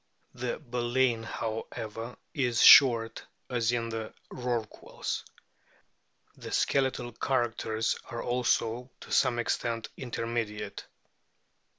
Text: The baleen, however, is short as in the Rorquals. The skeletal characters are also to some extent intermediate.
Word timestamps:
The 0.33 0.57
baleen, 0.57 1.21
however, 1.21 2.15
is 2.33 2.59
short 2.63 3.23
as 3.51 3.71
in 3.71 3.89
the 3.89 4.11
Rorquals. 4.31 5.23
The 6.35 6.51
skeletal 6.51 7.11
characters 7.11 7.99
are 8.05 8.23
also 8.23 8.89
to 9.01 9.11
some 9.11 9.37
extent 9.37 9.89
intermediate. 9.95 10.87